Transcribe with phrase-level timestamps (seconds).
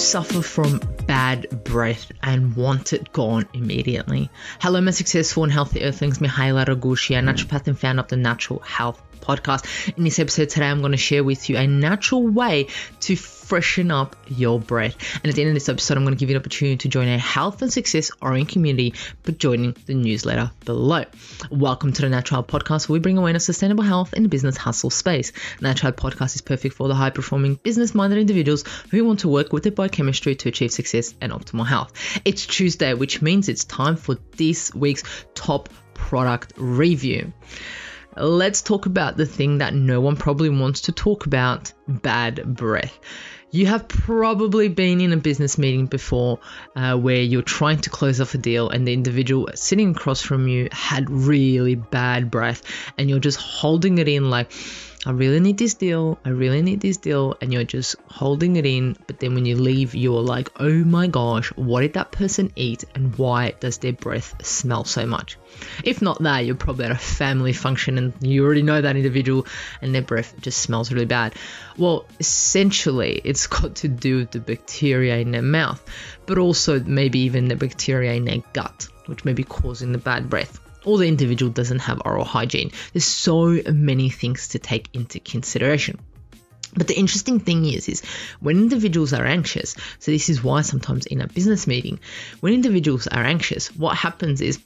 [0.00, 4.30] suffer from bad breath and want it gone immediately?
[4.60, 6.18] Hello, my successful and healthy earthlings.
[6.18, 6.64] Mihaela
[7.18, 9.96] a naturopath and founder of the Natural Health podcast.
[9.96, 12.68] In this episode today, I'm going to share with you a natural way
[13.00, 14.94] to freshen up your breath.
[15.16, 16.88] And at the end of this episode, I'm going to give you an opportunity to
[16.88, 18.94] join a health and success oriented community
[19.24, 21.04] by joining the newsletter below.
[21.50, 24.90] Welcome to the Natural Podcast, where we bring awareness sustainable health in the business hustle
[24.90, 25.32] space.
[25.60, 29.52] Natural Podcast is perfect for the high performing business minded individuals who want to work
[29.52, 31.92] with their biochemistry to achieve success and optimal health.
[32.24, 35.02] It's Tuesday, which means it's time for this week's
[35.34, 37.32] top product review
[38.20, 42.98] let's talk about the thing that no one probably wants to talk about bad breath.
[43.52, 46.38] You have probably been in a business meeting before
[46.76, 50.46] uh, where you're trying to close off a deal and the individual sitting across from
[50.46, 52.62] you had really bad breath
[52.96, 54.52] and you're just holding it in like,
[55.06, 56.18] I really need this deal.
[56.26, 57.34] I really need this deal.
[57.40, 58.96] And you're just holding it in.
[59.06, 62.84] But then when you leave, you're like, oh my gosh, what did that person eat?
[62.94, 65.38] And why does their breath smell so much?
[65.84, 69.46] If not that, you're probably at a family function and you already know that individual
[69.80, 71.34] and their breath just smells really bad.
[71.78, 75.82] Well, essentially, it's got to do with the bacteria in their mouth,
[76.26, 80.28] but also maybe even the bacteria in their gut, which may be causing the bad
[80.28, 82.70] breath or the individual doesn't have oral hygiene.
[82.92, 85.98] There's so many things to take into consideration.
[86.74, 88.02] But the interesting thing is, is
[88.38, 91.98] when individuals are anxious, so this is why sometimes in a business meeting,
[92.38, 94.60] when individuals are anxious, what happens is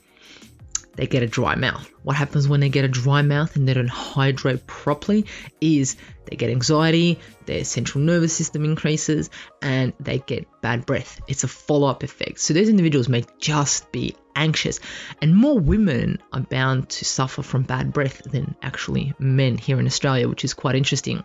[0.95, 1.89] they get a dry mouth.
[2.03, 5.25] What happens when they get a dry mouth and they don't hydrate properly
[5.59, 9.29] is they get anxiety, their central nervous system increases,
[9.61, 11.21] and they get bad breath.
[11.27, 12.39] It's a follow up effect.
[12.39, 14.79] So those individuals may just be anxious,
[15.21, 19.85] and more women are bound to suffer from bad breath than actually men here in
[19.85, 21.23] Australia, which is quite interesting.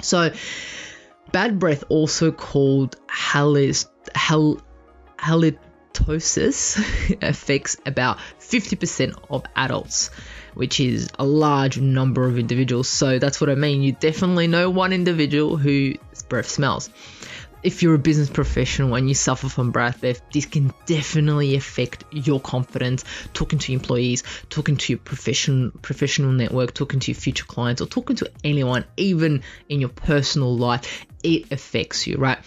[0.00, 0.32] So,
[1.32, 4.60] bad breath, also called halis, hal,
[5.18, 5.58] halit
[5.94, 6.78] halitosis
[7.22, 10.10] affects about 50% of adults,
[10.54, 12.88] which is a large number of individuals.
[12.88, 13.82] So that's what I mean.
[13.82, 16.90] You definitely know one individual whose breath smells.
[17.64, 22.04] If you're a business professional and you suffer from breath breath, this can definitely affect
[22.10, 27.44] your confidence talking to employees, talking to your professional professional network, talking to your future
[27.44, 31.06] clients, or talking to anyone, even in your personal life.
[31.22, 32.38] It affects you, right?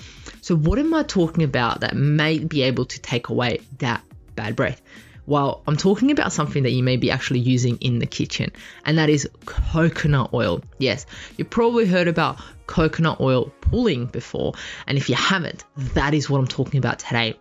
[0.41, 4.03] So, what am I talking about that may be able to take away that
[4.35, 4.81] bad breath?
[5.27, 8.49] Well, I'm talking about something that you may be actually using in the kitchen,
[8.85, 10.61] and that is coconut oil.
[10.79, 11.05] Yes,
[11.35, 14.53] you've probably heard about coconut oil pulling before,
[14.87, 17.37] and if you haven't, that is what I'm talking about today.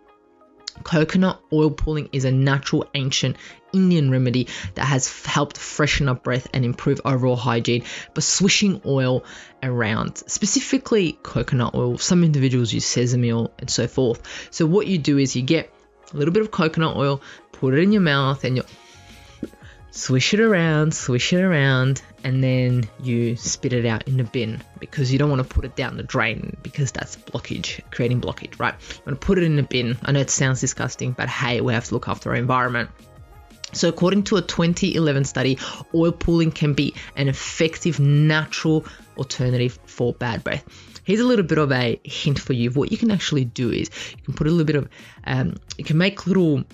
[0.83, 3.37] Coconut oil pulling is a natural ancient
[3.73, 9.25] Indian remedy that has helped freshen up breath and improve overall hygiene by swishing oil
[9.63, 11.99] around, specifically coconut oil.
[11.99, 14.49] Some individuals use sesame oil and so forth.
[14.51, 15.73] So, what you do is you get
[16.13, 17.21] a little bit of coconut oil,
[17.61, 18.65] put it in your mouth, and you
[19.91, 24.63] swish it around, swish it around, and then you spit it out in the bin
[24.79, 28.61] because you don't want to put it down the drain because that's blockage, creating blockage,
[28.61, 28.75] right?
[28.91, 29.97] You want to put it in the bin.
[30.03, 32.91] I know it sounds disgusting, but hey, we have to look after our environment.
[33.73, 35.59] So, according to a 2011 study,
[35.95, 38.87] oil pulling can be an effective natural
[39.19, 40.65] alternative for bad breath.
[41.05, 42.71] Here's a little bit of a hint for you.
[42.71, 44.89] What you can actually do is you can put a little bit of,
[45.25, 46.65] um, you can make little,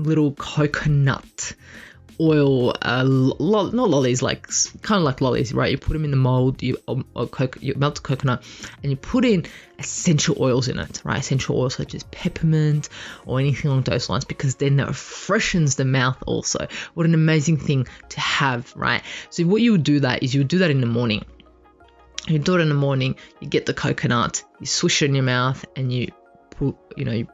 [0.00, 1.54] little coconut
[2.20, 4.46] oil, uh, lo- not lollies, like
[4.82, 5.70] kind of like lollies, right?
[5.70, 8.44] You put them in the mold, you um, co- you melt the coconut,
[8.82, 9.46] and you put in
[9.78, 11.18] essential oils in it, right?
[11.18, 12.90] Essential oils such as peppermint
[13.24, 16.22] or anything along those lines, because then that freshens the mouth.
[16.26, 19.02] Also, what an amazing thing to have, right?
[19.30, 21.24] So what you would do that is you would do that in the morning.
[22.28, 23.16] You do it in the morning.
[23.40, 26.12] You get the coconut, you swish it in your mouth, and you
[26.50, 27.28] put, you know, you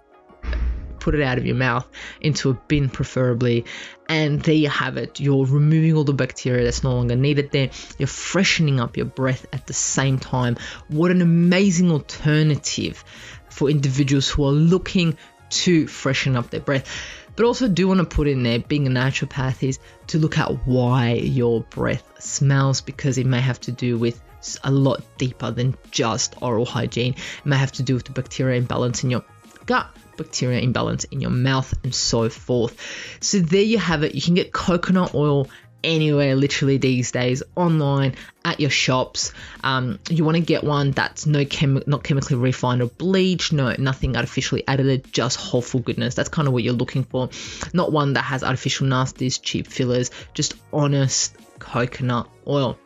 [1.06, 1.86] put it out of your mouth
[2.20, 3.64] into a bin, preferably.
[4.08, 5.20] And there you have it.
[5.20, 7.70] You're removing all the bacteria that's no longer needed there.
[7.96, 10.56] You're freshening up your breath at the same time.
[10.88, 13.04] What an amazing alternative
[13.48, 15.16] for individuals who are looking
[15.48, 16.90] to freshen up their breath.
[17.36, 19.78] But also, do want to put in there, being a naturopath, is
[20.08, 24.20] to look at why your breath smells because it may have to do with
[24.64, 27.12] a lot deeper than just oral hygiene.
[27.14, 29.24] It may have to do with the bacteria imbalance in your
[29.66, 32.76] gut bacteria imbalance in your mouth, and so forth.
[33.20, 34.14] So, there you have it.
[34.14, 35.48] You can get coconut oil
[35.86, 39.32] anywhere literally these days online at your shops.
[39.62, 43.74] Um, you want to get one that's no chem- not chemically refined or bleached no
[43.78, 46.14] nothing artificially added just wholesome goodness.
[46.14, 47.30] That's kind of what you're looking for.
[47.72, 52.78] Not one that has artificial nasties cheap fillers just honest coconut oil.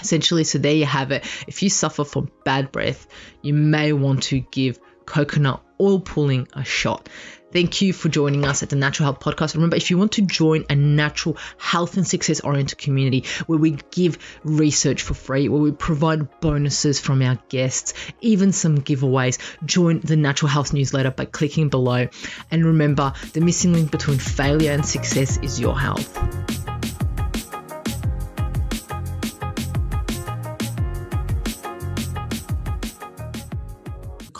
[0.00, 1.24] Essentially so there you have it.
[1.46, 3.06] If you suffer from bad breath
[3.40, 7.08] you may want to give coconut oil pulling a shot.
[7.52, 9.54] Thank you for joining us at the Natural Health Podcast.
[9.54, 13.78] Remember, if you want to join a natural health and success oriented community where we
[13.92, 20.00] give research for free, where we provide bonuses from our guests, even some giveaways, join
[20.00, 22.08] the Natural Health newsletter by clicking below.
[22.50, 26.35] And remember, the missing link between failure and success is your health.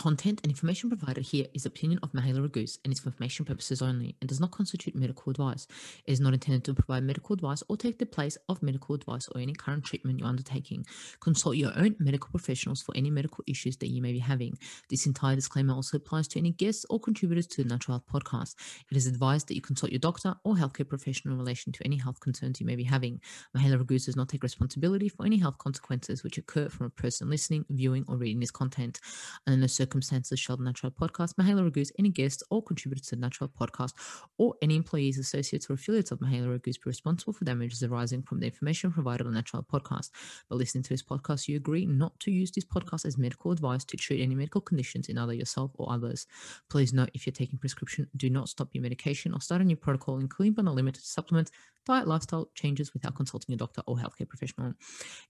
[0.07, 3.81] Content and information provided here is opinion of Mihaela Raguz and is for information purposes
[3.81, 5.67] only and does not constitute medical advice.
[6.05, 9.27] It is not intended to provide medical advice or take the place of medical advice
[9.27, 10.85] or any current treatment you're undertaking.
[11.19, 14.57] Consult your own medical professionals for any medical issues that you may be having.
[14.89, 18.55] This entire disclaimer also applies to any guests or contributors to the Natural Health Podcast.
[18.89, 21.97] It is advised that you consult your doctor or healthcare professional in relation to any
[21.97, 23.19] health concerns you may be having.
[23.53, 27.29] Mihaela Raguz does not take responsibility for any health consequences which occur from a person
[27.29, 29.01] listening, viewing, or reading this content.
[29.45, 33.21] Under no circumstances circumstances shall Natural Podcast, Mihaela Raguz, any guests or contributors to the
[33.21, 33.93] Natural Podcast,
[34.37, 38.39] or any employees, associates, or affiliates of Mihaela Raguz be responsible for damages arising from
[38.39, 40.11] the information provided on the Natural Podcast.
[40.49, 43.83] By listening to this podcast, you agree not to use this podcast as medical advice
[43.85, 46.27] to treat any medical conditions in either yourself or others.
[46.69, 49.75] Please note if you're taking prescription, do not stop your medication or start a new
[49.75, 51.51] protocol, including but not limited to supplements,
[51.87, 54.73] diet, lifestyle changes without consulting a doctor or healthcare professional.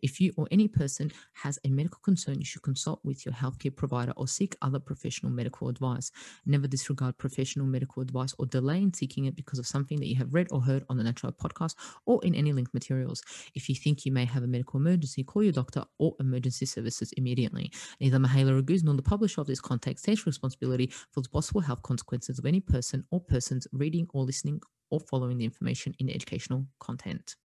[0.02, 3.76] If you or any person has a medical concern, you should consult with your healthcare
[3.76, 6.12] provider or seek other professional medical advice.
[6.46, 10.16] Never disregard professional medical advice or delay in seeking it because of something that you
[10.16, 11.76] have read or heard on the Natural Podcast
[12.06, 13.22] or in any linked materials.
[13.54, 17.14] If you think you may have a medical emergency, call your doctor or emergency services
[17.18, 17.72] immediately.
[18.00, 21.84] Neither Mihaela Raguz nor the publisher of this content takes responsibility for the possible health
[21.84, 26.66] consequences of any person or persons reading or listening or following the information in educational
[26.80, 27.36] content.